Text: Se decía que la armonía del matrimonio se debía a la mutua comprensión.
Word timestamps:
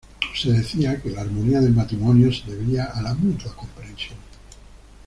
Se 0.33 0.51
decía 0.51 0.99
que 0.99 1.11
la 1.11 1.21
armonía 1.21 1.61
del 1.61 1.75
matrimonio 1.75 2.33
se 2.33 2.49
debía 2.49 2.85
a 2.85 3.03
la 3.03 3.13
mutua 3.13 3.55
comprensión. 3.55 4.17